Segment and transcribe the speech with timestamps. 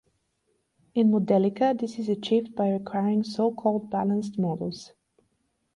[0.95, 4.93] In Modelica, this is achieved by requiring so called balanced models.